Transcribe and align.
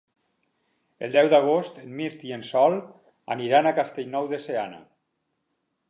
El 1.07 1.13
deu 1.15 1.29
d'agost 1.33 1.77
en 1.83 1.93
Mirt 1.99 2.25
i 2.29 2.33
en 2.39 2.47
Sol 2.53 2.79
aniran 3.37 3.71
a 3.71 3.75
Castellnou 3.83 4.31
de 4.35 4.45
Seana. 4.49 4.85